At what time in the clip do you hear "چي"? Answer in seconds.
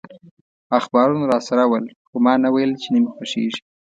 2.81-2.89